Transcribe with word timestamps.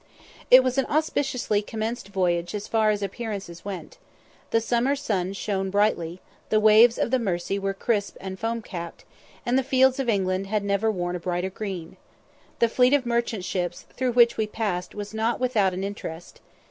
It 0.49 0.63
was 0.63 0.79
an 0.79 0.87
auspiciously 0.87 1.61
commenced 1.61 2.07
voyage 2.07 2.55
as 2.55 2.67
far 2.67 2.89
as 2.89 3.03
appearances 3.03 3.63
went. 3.63 3.99
The 4.49 4.59
summer 4.59 4.95
sun 4.95 5.33
shone 5.33 5.69
brightly 5.69 6.19
the 6.49 6.59
waves 6.59 6.97
of 6.97 7.11
the 7.11 7.19
Mersey 7.19 7.59
were 7.59 7.75
crisp 7.75 8.17
and 8.19 8.39
foam 8.39 8.63
capped 8.63 9.05
and 9.45 9.59
the 9.59 9.63
fields 9.63 9.99
of 9.99 10.09
England 10.09 10.47
had 10.47 10.63
never 10.63 10.89
worn 10.89 11.15
a 11.15 11.19
brighter 11.19 11.51
green. 11.51 11.97
The 12.57 12.67
fleet 12.67 12.95
of 12.95 13.05
merchant 13.05 13.45
ships 13.45 13.85
through 13.95 14.13
which 14.13 14.37
we 14.37 14.47
passed 14.47 14.95
was 14.95 15.13
not 15.13 15.39
without 15.39 15.71
an 15.71 15.83
interest. 15.83 16.41